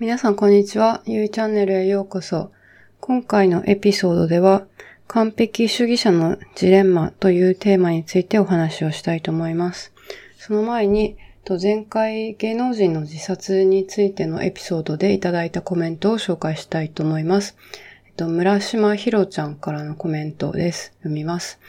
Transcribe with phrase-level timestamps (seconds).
[0.00, 1.02] 皆さんこんにちは。
[1.04, 2.52] ゆいチャンネルへようこそ。
[3.00, 4.64] 今回のエピソードでは、
[5.06, 9.92] 完璧主義者のジレンマというテーマについてお話をしたいと思います。
[10.38, 11.18] その前に、
[11.60, 17.58] 前回芸能人の自殺についてのエピソードでいただいたコメントを紹介したいと思います。
[18.06, 20.94] えっと村島ひろちゃんからのコメントです。
[21.00, 21.60] 読みます。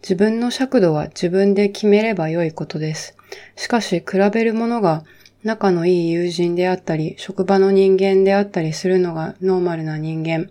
[0.00, 3.18] 自分の尺度は自分で決めればよいことです。
[3.54, 5.04] しかし、比べるものが
[5.46, 10.50] 仲のいい友人であったり、職場の人間であったりするのがノーマルな人間。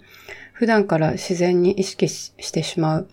[0.53, 3.09] 普段から自然に意識してしまう。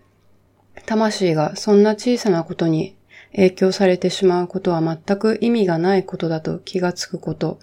[0.87, 2.95] 魂がそんな小さなことに
[3.33, 7.59] 影響されてしまうことは全く意味がないことだと気がつくこと。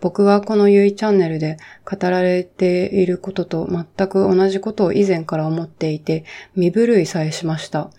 [0.00, 6.24] 僕はこのゆいチャンネルで語られていることと全く同じことを以前から思っていて、
[6.54, 7.90] 身震いさえしました。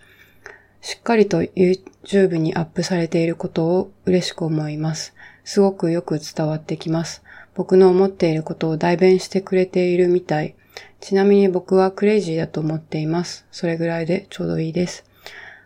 [0.79, 5.13] しっかりと YouTube にアップされていることを嬉しく思います。
[5.47, 7.23] すごくよく伝わってきます。
[7.55, 10.55] 僕の思っていることを代弁してくれているみたい。
[10.99, 13.45] ちなみに僕はクレイジーだと思っています。
[13.49, 15.05] それぐらいでちょうどいいです。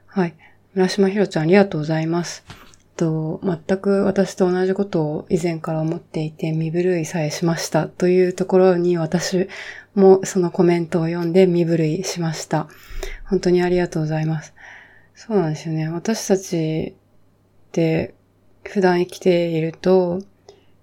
[0.05, 0.35] はい。
[0.75, 2.43] 村島ひろちゃんありがとうございます。
[2.95, 9.49] と、全く私と同じことを以前から思っていて身震いさえしましたというところに私
[9.95, 12.67] もそのコメントを読んで身震いしました。
[13.25, 14.53] 本当にありがとうございます。
[15.15, 15.89] そうなんですよね。
[15.89, 18.13] 私たちって
[18.63, 20.21] 普段生きていると、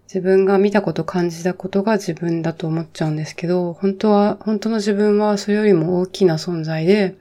[0.04, 7.16] 自分が見たこと感じたことが自分だと思っちゃうんですけど、本当は、本当の自分はそれよりも大きな存在で、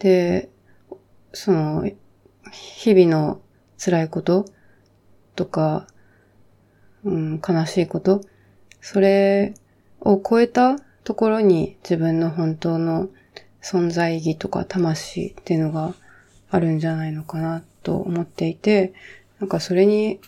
[0.00, 0.48] で、
[1.32, 1.88] その、
[2.50, 3.40] 日々の
[3.78, 4.44] 辛いこと
[5.36, 5.86] とか、
[7.04, 8.22] うん、悲しいこと、
[8.80, 9.54] それ
[10.00, 13.08] を超えたところに自分の本当の
[13.62, 15.94] 存在意義とか魂っていうのが
[16.50, 18.92] あるんじゃないのかなと思っていて、
[19.38, 20.20] なんかそれに、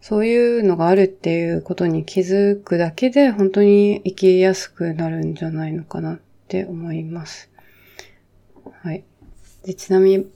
[0.00, 7.50] そういうのがあるっていうことに気づくだけで本当に生きやすくなるんじゃないのかなって思います。
[8.82, 9.04] はい。
[9.64, 10.26] でちなみに、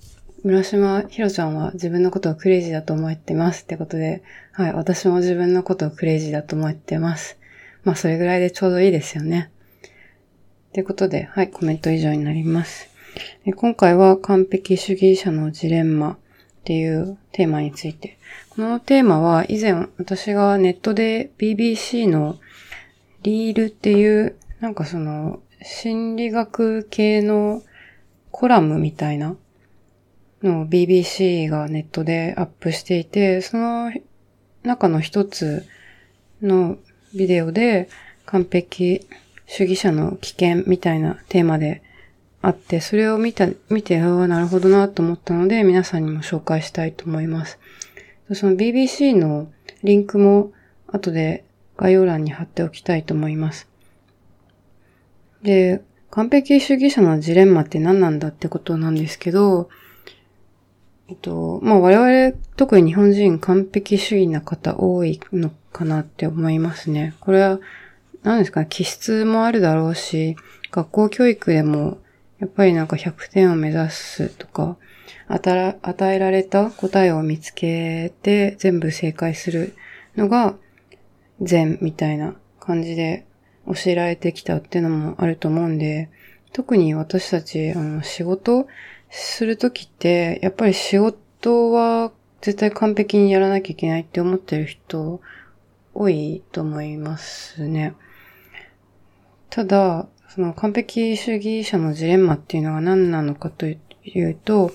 [0.43, 4.23] 村島ひろちゃんは自分のことをクレイジーだと思ってますってことで、
[4.53, 7.39] はい、私も自分のことをクレイジーだと思ってます。
[7.85, 9.51] まあ、それぐらいでちょうどいいですよね。
[10.75, 12.91] ということで、はい、コメント以上になります。
[13.57, 16.19] 今回は完璧主義者のジレンマ
[16.65, 18.17] っていうテーマについて。
[18.49, 22.39] このテーマは以前私がネットで BBC の
[23.23, 27.63] リールっていうなんかその心理学系の
[28.31, 29.37] コラムみたいな
[30.43, 33.93] のを BBC がネットでアップしていて、その
[34.63, 35.67] 中の一つ
[36.41, 36.79] の
[37.15, 37.91] ビデオで
[38.25, 39.07] 完璧
[39.47, 41.83] 主義者の危険みたいなテーマで
[42.47, 47.59] あって、それを見た、見て、ああ、なるほどなと思ったので、皆さんにも紹介したいと思います。
[48.35, 49.49] その BBC の
[49.83, 50.53] リンクも
[50.87, 51.45] 後で
[51.79, 53.67] 概要欄に貼っておきたいと思います。
[55.43, 59.71] で、完璧主義者のジレンマって何なんだってことなんですけど、
[61.09, 67.15] えっと、まあ我々、特に日本人完璧主義な方多いのかなって思いますね。
[67.21, 67.59] これは
[68.23, 70.37] 何ですかね、気質もあるだろうし、
[70.71, 72.04] 学校教育でも、
[72.45, 74.77] やっぱりなんか100点を目指すとか、
[75.29, 79.75] 与えられた答えを見つけて全部正解する
[80.15, 80.55] のが
[81.41, 83.25] 善みたいな感じで
[83.67, 86.11] 教えられてきたっていうのもあると思うんで、
[86.53, 88.67] 特に私たち、あの、仕事
[89.09, 92.13] するときって、やっぱり仕事は
[92.43, 95.23] 絶対完璧にやらなきゃいけないって思ってる人
[95.95, 97.95] 多いと思いますね。
[99.49, 103.77] ただ、その完璧主義者のジレンマっていうのは何なのかとい
[104.17, 104.73] うと、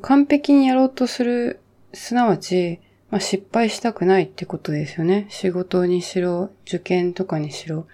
[0.00, 1.60] 完璧にやろうとする、
[1.92, 5.26] すなわち、まあ、失敗したくないってことですよね。
[5.28, 7.86] 仕事にしろ、受験とかにしろ。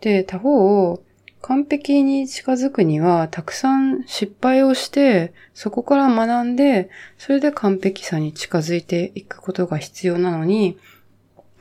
[0.00, 1.00] で、他方、
[1.42, 10.76] 完璧に近づくには、たくさん失敗をして、そこから学んで、それで完璧さに近づいていくことが必要なのに、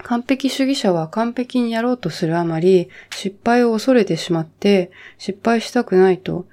[0.04, 6.48] 完璧主義者は完璧にやろうとするあまり、失敗を恐れてしまって、失敗したくないと。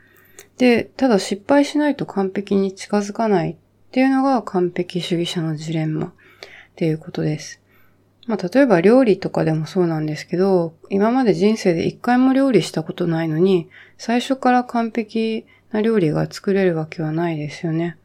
[0.58, 3.56] で、ただ失敗しないと完璧に近づかないっ
[3.90, 6.12] ていうのが完璧主義者のジレンマっ
[6.76, 7.60] ていうことです。
[8.26, 17.96] まあ、例えば料理とかでもそうなんですけど、今まで人生で一回も料理したことないのに、最初から完璧な料理が作れるわけはないですよね。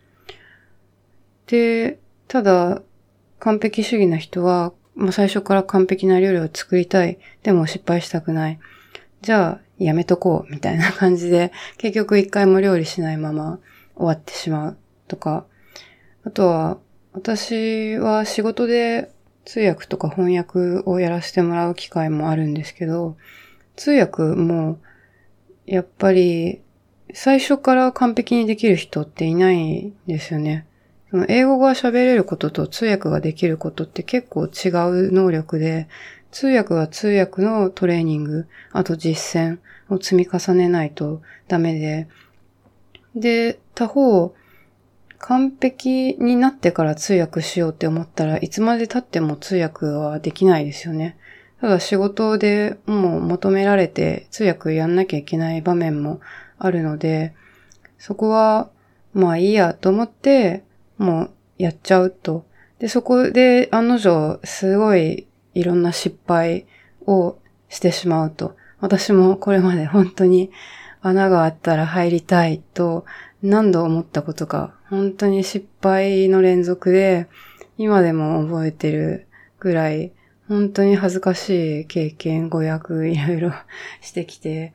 [1.47, 2.81] で、ただ、
[3.39, 7.17] 完璧主義な人は、もう最初から完璧な料理を作りたい。
[7.41, 8.59] でも失敗したくない。
[9.21, 10.51] じゃあ、やめとこう。
[10.51, 13.59] みたいな感じで、結局一回も料理しないまま
[13.95, 15.45] 終わってしまうとか。
[16.25, 16.77] あとは、
[17.13, 19.11] 私は仕事で
[19.45, 23.17] 通訳とか翻訳をやらせてもらう機会もあるんですけど、
[23.75, 24.79] 通訳も、
[25.65, 26.61] やっぱり、
[27.13, 30.65] 最初から完璧にできる人っていないんですよね。
[31.13, 35.87] その英語が喋れることと通訳ができることって結構違う能力で、
[36.31, 42.07] 通訳は通訳のトレーニング、あと実践を積み重ねないとダメで、
[43.13, 44.33] で、他方、
[45.19, 51.15] 完璧になってから通訳しようって思ったらいつまで経っても通訳はできないですよね。
[51.61, 56.21] ただ仕事でもう求められて通訳やんなきゃいけない場面も
[56.57, 57.35] あるので、
[57.99, 58.71] そこは
[59.13, 60.63] まあいいやと思って
[60.97, 62.45] もうやっちゃうと。
[62.79, 66.65] で、そこで案の定すごいいろんな失敗
[67.05, 67.37] を
[67.69, 68.55] してしまうと。
[68.79, 70.51] 私もこれまで本当に
[71.01, 73.05] 穴があったら入りたいと
[73.41, 77.27] 何度思ったことか、本当に失敗の連続で、
[77.77, 79.27] 今でも覚えてる
[79.59, 80.11] ぐらい、
[80.47, 83.53] 本当に恥ずかしい経験、語訳いろいろ
[84.01, 84.73] してきて、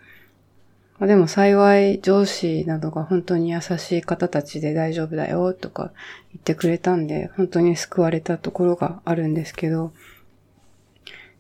[0.99, 5.93] まあ、でも幸い上司などが本当に優しい方たちで大丈夫だよとか
[6.33, 9.91] 言ってくれたんで、本当に救われたところがあるんですけど、っ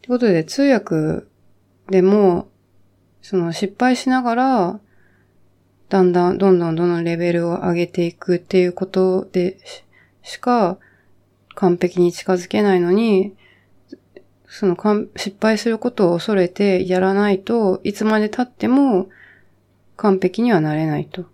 [0.03, 1.27] てことで通訳
[1.91, 2.49] でも、
[3.21, 4.81] その失敗しながら、
[5.89, 9.59] だんだん、どんどんどんどんレベルを上げていくっていうことで
[10.23, 10.79] しか
[11.55, 13.35] 完璧に近づけないのに、
[14.47, 14.77] その
[15.17, 19.09] 失敗することを恐れてやらないといつまで経っても
[19.99, 21.27] 完璧にはなれないと。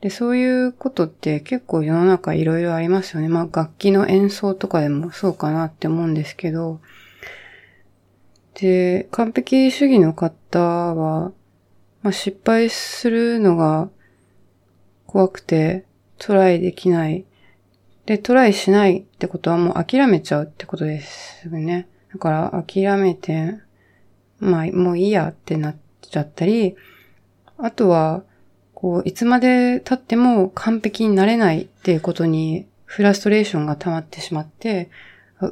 [0.00, 3.28] で、そういうことって結構世の中いろいろありますよね。
[3.28, 6.80] まあ楽器の演奏とかでもそうかなって思うんですけど、
[8.54, 11.32] で、完璧主義の方は、
[12.02, 13.88] まあ、失敗するのが
[15.06, 15.84] 怖くて
[16.18, 17.24] トライできない。
[18.06, 21.88] で、トライしないってことはもう諦めちゃうってことですよね。
[22.12, 23.58] だから諦めて、
[24.38, 26.76] まあもういいやってなっちゃったり、
[27.62, 28.24] あとは、
[28.74, 34.90] こう、いつまで経っても完璧になれないっていうことにフラストレーションが溜まってしまって、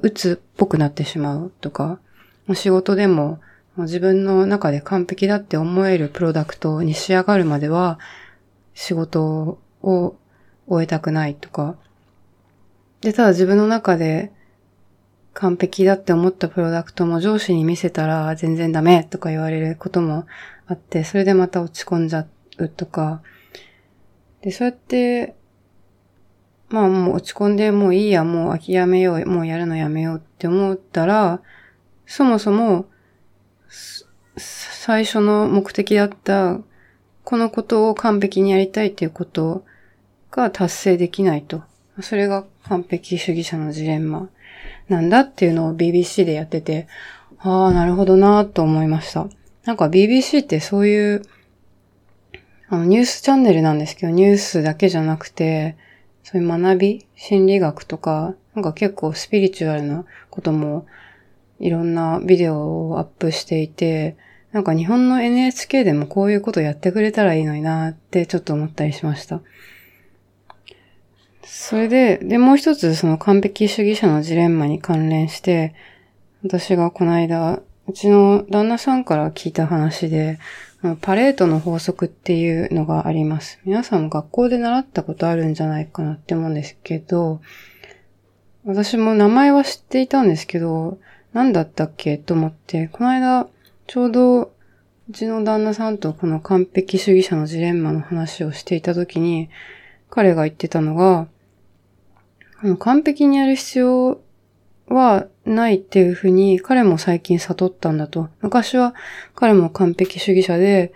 [0.02, 2.00] 鬱っぽくなってしまうとか、
[2.54, 3.38] 仕事でも
[3.76, 8.00] 自分の中で完璧だって思えるプロダクトに仕上がるまでは
[8.74, 10.16] 仕事を
[10.66, 11.76] 終えたくないとか。
[13.02, 14.32] で、ただ自分の中で
[15.34, 20.26] 完璧だって思ったプロダクトも上司に見せたら全然ダメとか言われることも
[20.66, 22.26] あって、それでまた落ち込んじゃ
[22.58, 23.22] うとか。
[24.42, 25.34] で、そうやって、
[26.68, 31.40] まあもう落ち込んでもういいや、もう諦めよう、もうやるのやめようって思ったら、
[32.06, 32.86] そもそも
[34.36, 36.58] 最初の目的だった、
[37.24, 39.64] このことを完璧にやりたいっていうこと
[40.30, 41.62] が達成できないと。
[42.00, 44.28] それが完璧主義者のジレンマ
[44.90, 46.88] なんだっていうのを BBC でやってて、
[47.38, 49.28] ああ、なるほどなと思いました。
[49.64, 51.22] なんか BBC ってそういう、
[52.68, 55.76] あのニュースチャンネルなんですけど、ニュースだけじゃなくて、
[56.24, 60.86] そういう学び、心理学とか、なんか結構スピリチュアルなことも
[61.60, 64.16] いろんなビデオをアップしていて、
[64.50, 69.40] なんか日本の NHK でもこういうことやってくれたらいいのになってちょっと思ったりしました。
[71.52, 75.74] それで、で、もう一つその完璧主義者のジレンマに関連して、
[76.44, 80.38] 私がこの間、うちの旦那さんから聞いた話で、
[81.00, 83.58] パレートの法則っていうのがあります。
[83.64, 87.40] 皆さんも学校で習ったことあるんじゃないかなって思うんですけど、
[88.64, 90.98] 私も名前は知っていたんですけど、
[91.32, 93.48] 何だったっけと思って、この間、
[93.88, 94.52] ちょうど、う
[95.12, 99.50] ちの旦那さんとこの完璧主義者のジレンマの話をしていたときに、
[100.08, 101.26] 彼が言ってたのが、
[102.78, 104.20] 完璧にやる必要
[104.88, 108.28] はないっていうふうに彼も最近悟ったんだと。
[108.40, 108.94] 昔は
[109.34, 110.92] 彼も完璧主義者で、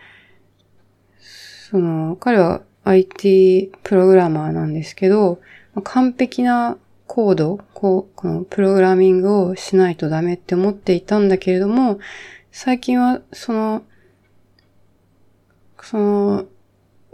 [1.70, 5.40] その、彼は IT プログラマーなんですけど、
[5.82, 11.98] 完璧なコード、こう、このプログラミングをしないとダメって思っていたんだけれども、
[12.52, 13.82] 最近はその、
[15.82, 16.44] その、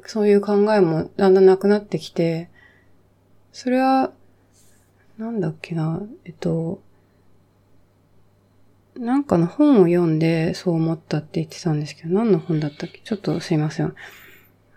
[0.07, 2.50] そういう考えもだんだんなくなってきて、
[3.52, 4.12] それは、
[5.21, 6.81] なんだっけな、えっと、
[8.97, 13.00] なんかの本を読んでそう思ったって言ってたんですけど、何の本だったっけ？
[13.05, 13.95] ちょっとすいません。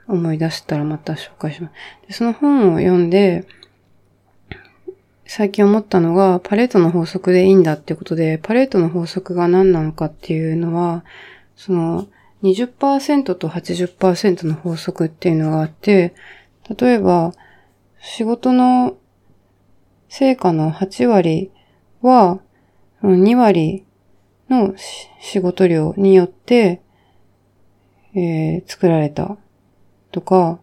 [0.06, 1.74] 思い出したらまた紹介します。
[2.08, 3.48] でその本を読んで、
[5.26, 11.06] 最近思ったのが、パレートの法則でいいんだってことで、パレートの法則が何なのかっていうのは、
[11.56, 12.10] その
[12.44, 16.14] 20%と80%の法則っていうのがあって、
[16.78, 17.34] 例えば、
[18.02, 18.98] 仕事の
[20.16, 21.50] 成果の8割
[22.04, 22.40] は
[23.02, 23.84] 2割
[24.48, 24.76] の
[25.20, 26.84] 仕事量によって、
[28.14, 29.38] えー、作られた
[30.12, 30.60] とか、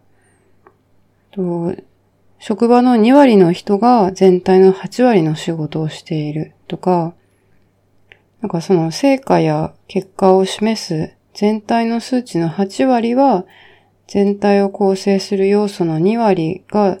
[1.31, 1.75] と
[2.39, 7.13] 職場の2割の人が全体の8割の仕事をしているとか、
[8.39, 13.43] なんかその成果や結果を示す全体の数値の8割は
[14.07, 16.99] 全体を構成する要素の2割が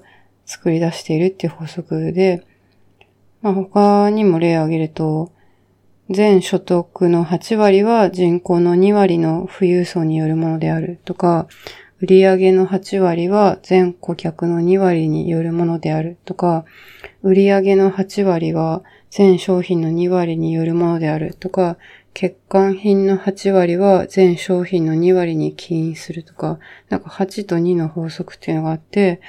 [0.51, 2.45] 作り出しているっていう法則で、
[3.41, 5.31] まあ他にも例を挙げると、
[6.09, 11.47] 全所得の8割は人口の2割の富裕層によるものであるとか、
[12.01, 16.65] 売上の8割は全顧客の2割によるものであるとか、
[17.23, 21.77] 売上の8割は全商品の2割によるものであるとか、
[22.13, 29.21] 欠陥品の8割は全商品の2割に起因するとか、なんか8と2の法則っていうのがあって、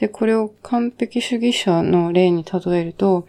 [0.00, 3.26] で、これを完璧主義者の例に例えると、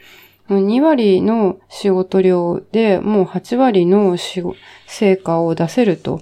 [0.49, 4.15] 2割の仕事量でもう8割の
[4.87, 6.21] 成果を出せると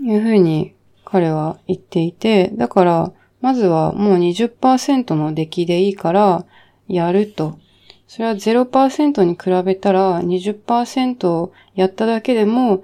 [0.00, 6.44] いうふうに彼は言っていて、だから、まずはもう20%の出来でいいから
[6.88, 7.58] やると。
[8.08, 12.82] それは0%に比べたら20%やっただけでも、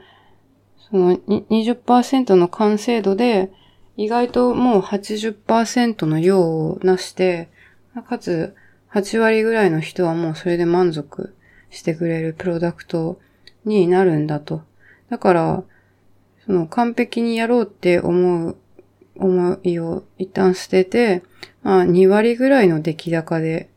[0.90, 3.50] その20%の完成度で
[3.96, 7.48] 意外ともう80%の用をなして、
[8.08, 8.54] かつ
[8.92, 11.34] 8割ぐらいの人はもうそれで満足
[11.70, 13.20] してくれるプロダクト
[13.64, 14.62] になるんだと。
[15.10, 15.64] だから、
[16.44, 18.56] その完璧にやろうって思う
[19.16, 21.22] 思いを一旦捨てて、
[21.62, 23.70] まあ2割ぐらいの出来高で、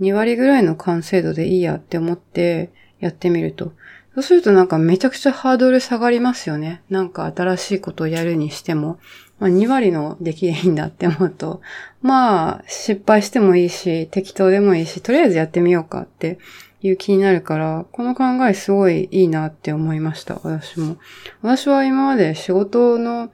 [0.00, 2.70] 2割ぐらいの完成度でいいやって思って
[3.00, 3.72] やってみると。
[4.14, 6.82] そうするとなんかめちゃくちゃハードル下がりますよね。
[6.88, 8.98] なんか新しいことをやるにしても。
[9.38, 11.60] まあ、2割の出来でいいんだって思うと、
[12.02, 16.38] まあ、失敗してもいいし、適当でもいいし、とりあえずやってみようかって
[16.82, 20.96] いう気になるから、この考えすごいいいなって思いました、私も。
[21.42, 23.30] 私は今まで仕事の、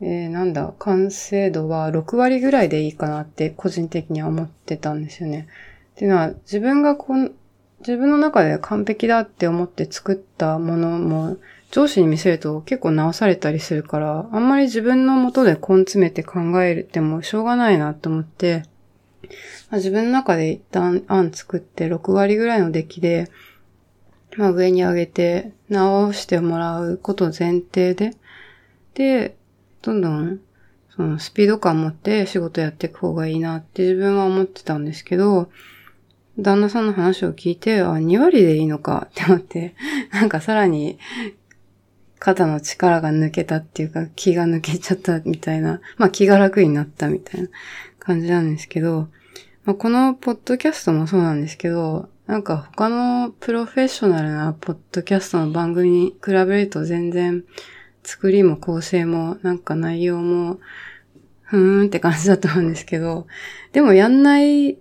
[0.00, 5.48] えー、なんだ、完成度は6割ぐらいでいいかなって個人的には思ってたんですよね。
[5.92, 7.32] っていうのは、自分がこん、
[7.80, 11.36] 自分の中で完璧だって思って作ったものも、
[11.74, 18.62] 上司に見せると結構直されたりするから、あんまり自分の元で根詰めて考えてもしょうがないなと思って、
[19.22, 19.28] ま
[19.72, 23.28] あ、自分の中で一旦案作って6割ぐらいの出来で、
[24.36, 28.14] まあ上に上げて直してもらうこと前提で、
[28.94, 29.34] で、
[29.82, 30.38] どんどん
[30.94, 35.50] そのスピード感持って仕事やっていく方がいいなって自分は思ってたんですけど、
[36.38, 39.74] 旦那さんの話を聞いて、あ、2割でいいのかって思って、
[40.12, 41.00] なんかさらに
[42.24, 47.48] 肩の力が抜けたっていうか、気が抜けちゃったみたいな、まあ気が楽になったみたいな
[47.98, 49.08] 感じなんですけど、
[49.66, 57.44] まあ、このポッドキャストもそうなんですけど、なんか他のプロフェッショナルなポッドキャストの番組に比べると全然
[58.02, 60.60] 作りも構成もなんか内容も
[61.42, 63.26] ふーんって感じだと思うんですけど、
[63.72, 64.78] でもやんない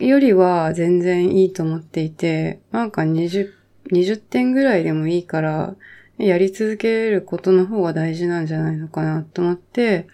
[0.00, 3.50] よりは全然いいと思っていて、なんか20、
[3.90, 5.76] 20点ぐらいでもいいから、
[6.18, 10.06] やり続けることの方が大事なんじゃないのかなと思って、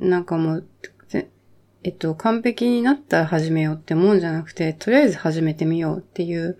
[0.00, 0.66] なんかもう、
[1.82, 6.58] えっと、完璧になったら始めようって思うんじゃなくて、とりあえず始めてみようっていう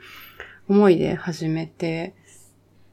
[0.66, 2.14] 思いで始めて、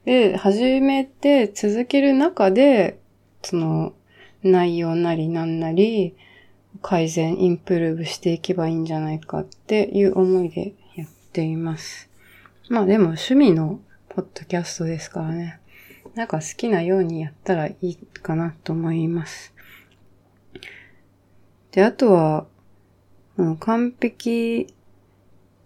[0.04, 3.00] で、始めて続ける中で、
[3.42, 3.94] その、
[4.42, 6.14] 内容なりなんなり、
[6.82, 12.08] 改善、インプルーブしていけばいいんじゃないかっていう思いでやっています。
[12.68, 13.80] まあでも趣味の
[14.18, 15.60] ポッドキャストですからね。
[16.16, 19.54] なんか好きなようにやったらいいかなと思います。
[21.70, 22.48] で、あとは、
[23.60, 24.74] 完璧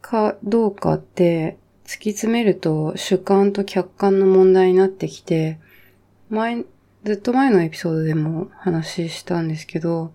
[0.03, 1.57] かどうかって
[1.87, 5.59] 突き詰めると主観と客観の問題になってきて、
[6.29, 6.67] 前、
[7.05, 10.13] ずっと前のエピソードでも話したんですけど、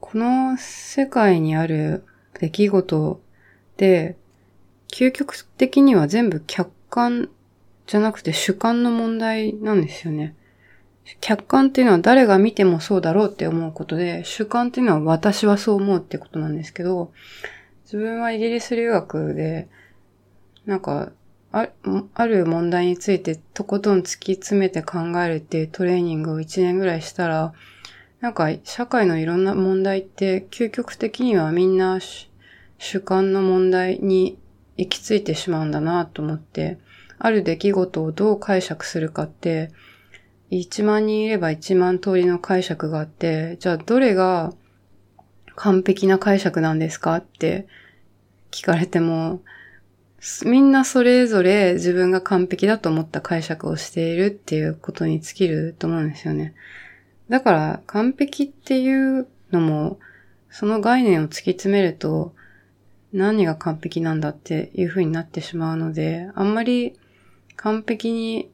[0.00, 2.02] この世界にある
[2.40, 3.20] 出来事
[3.76, 4.16] で、
[4.90, 7.28] 究極的には全部客観
[7.88, 10.36] じゃなくて主観の問題なんですよね。
[11.20, 17.12] 客観っていうのは誰が見てもそうだろうって思うことで、主観っていうのは私はそう思うってことなんですけど、
[17.84, 19.68] 自分はイギリス留学で、
[20.66, 21.12] なんか、
[21.50, 27.54] ある問題についてとことん突き詰めて考えるっていうトレーニングを1年ぐらいしたら、
[28.20, 32.00] なんか社会のいろんな問題って究極的にはみんな
[32.76, 34.36] 主観の問題に
[34.76, 36.76] 行き着いてしまうんだなと思って、
[37.18, 39.70] ある出来事をどう解釈するかって、
[40.50, 44.54] 1万人いれば1万通りの解釈があって、じゃあどれが
[45.56, 47.66] 完璧な解釈なんですかって
[48.50, 49.42] 聞かれても、
[50.44, 56.54] みんなそれぞれ自分が完璧だと思った解釈をしているっていうことに尽きると思うんですよね。
[57.28, 59.98] だから完璧っていうのも、
[60.50, 62.34] その概念を突き詰めると
[63.12, 66.98] 何が完璧なんだっていう風になってしまうので、あんまり
[67.58, 68.50] 完璧に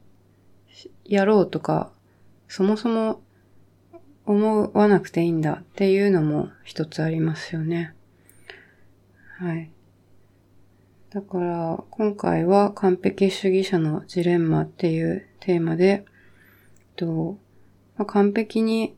[1.05, 1.93] やろうとか、
[2.49, 3.21] そもそも
[4.25, 7.95] 思わなくていいんだっていうのも一つありますよね。
[9.39, 9.71] はい。
[11.11, 16.07] だから、今回は完璧主義者のジレンマっていうテーマで、
[16.97, 17.39] と
[17.97, 18.97] ま、完璧に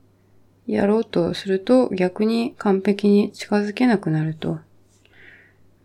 [0.67, 4.61] やろうとすると逆に完璧に近づけなくなると。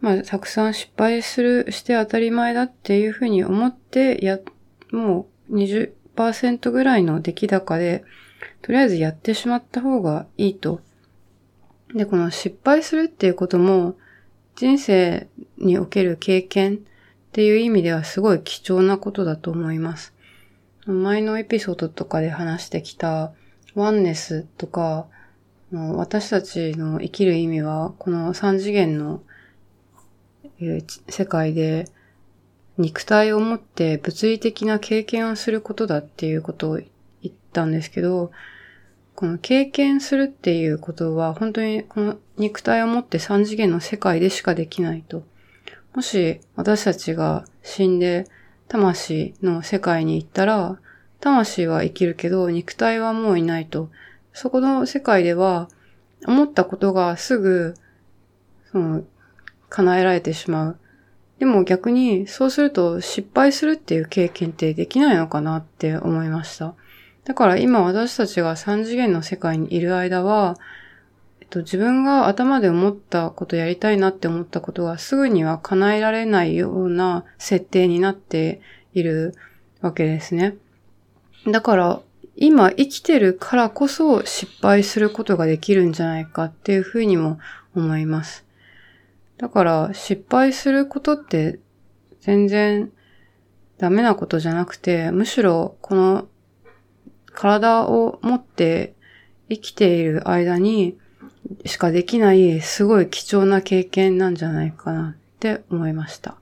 [0.02, 4.40] まあ、たくさん失敗する、して当たり前だっていうふうに思って、や、
[4.92, 8.04] もう20%ぐらいの出来高で、
[8.62, 10.82] とりあえずやってしまった方がいいと。
[11.94, 13.96] で、この失敗するっていうことも、
[14.56, 15.28] 人生
[15.58, 16.80] における経験っ
[17.32, 20.14] ていう意味ではすごい貴重なことだと思います。
[20.86, 23.34] 前のエピソードとかで話してきた
[23.76, 25.08] ワンネスとか、
[25.72, 29.22] 私たちの生きる意味は、この三次元の
[31.10, 31.88] 世界で
[32.78, 36.88] 肉体を持って物理的な経験をすることだっていうことを言
[37.28, 38.32] ったんですけど、
[39.16, 45.24] この経験するっていうことは本当にこの肉体を持って三次元の世界でしかできないと。
[45.94, 48.28] もし私たちが死んで
[48.68, 50.80] 魂の世界に行ったら、
[51.20, 53.90] 魂は生きるけど肉体はもういないと。
[54.34, 55.70] そこの世界では
[56.26, 57.76] 思ったことがすぐ、
[58.72, 59.04] その、
[59.72, 60.78] 叶えられてしまう。
[61.40, 66.76] でも逆にそうすると失敗するっていう経験ってできないのかなって思いました。
[67.24, 70.58] だから今私たちが三次元の世界にいる間は、
[71.40, 78.62] えっと、自分が頭で思ったことやりたいなって思ったことがすぐには叶えられないような設定になって
[78.94, 79.34] いる
[79.82, 80.58] わけですね。
[81.48, 82.02] だから
[82.36, 87.40] 今生きてるからこそ失敗することができるんじゃないかっていうふうにも
[87.76, 88.46] 思います。
[89.42, 91.60] だから失敗することって
[92.22, 92.92] 全然
[93.80, 96.28] ダメなことじゃなくて、むしろこの
[97.34, 98.94] 体を持って
[99.50, 100.96] 生きている間に
[101.66, 106.38] しかできないすごい貴重な経験なんじゃないかなって思いました。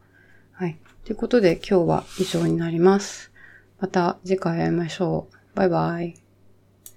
[0.52, 0.78] はい。
[1.06, 3.32] ということで今日は以上になります。
[3.80, 5.36] また次回会いましょう。
[5.56, 6.29] バイバイ。